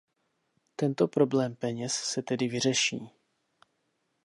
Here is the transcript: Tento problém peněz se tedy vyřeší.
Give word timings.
Tento 0.75 1.07
problém 1.07 1.55
peněz 1.55 1.93
se 1.93 2.21
tedy 2.21 2.47
vyřeší. 2.47 3.09